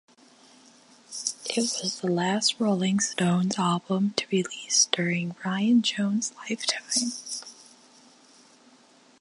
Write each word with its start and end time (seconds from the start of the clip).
It 1.45 1.55
was 1.57 1.99
the 2.01 2.07
last 2.09 2.59
Rolling 2.59 2.99
Stones 2.99 3.59
album 3.59 4.15
to 4.17 4.27
be 4.29 4.37
released 4.41 4.91
during 4.91 5.35
Brian 5.43 5.83
Jones' 5.83 6.33
lifetime. 6.37 7.11